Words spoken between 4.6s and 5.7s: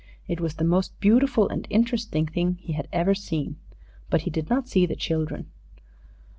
see the children.